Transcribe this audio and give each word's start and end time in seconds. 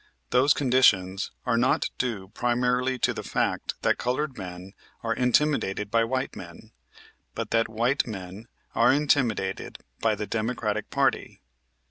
Those 0.31 0.55
conditions 0.55 1.29
are 1.45 1.59
not 1.59 1.91
due 1.99 2.29
primarily 2.29 2.97
to 2.97 3.13
the 3.13 3.21
fact 3.21 3.75
that 3.83 3.99
colored 3.99 4.35
men 4.35 4.73
are 5.03 5.13
intimidated 5.13 5.91
by 5.91 6.05
white 6.05 6.35
men, 6.35 6.71
but 7.35 7.51
that 7.51 7.69
white 7.69 8.07
men 8.07 8.47
are 8.73 8.91
intimidated 8.91 9.77
by 9.99 10.15
the 10.15 10.25
Democratic 10.25 10.89
party. 10.89 11.43